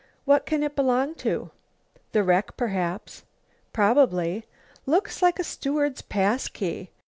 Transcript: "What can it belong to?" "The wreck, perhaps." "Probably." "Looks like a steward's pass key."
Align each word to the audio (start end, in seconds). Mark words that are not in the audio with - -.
"What 0.25 0.47
can 0.47 0.63
it 0.63 0.75
belong 0.75 1.13
to?" 1.21 1.51
"The 2.11 2.23
wreck, 2.23 2.57
perhaps." 2.57 3.23
"Probably." 3.71 4.45
"Looks 4.87 5.21
like 5.21 5.37
a 5.37 5.43
steward's 5.43 6.01
pass 6.01 6.47
key." 6.47 6.89